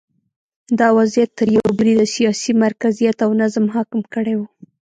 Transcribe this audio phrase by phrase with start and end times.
[0.79, 4.41] دا وضعیت تر یوه بریده سیاسي مرکزیت او نظم حاکم کړی و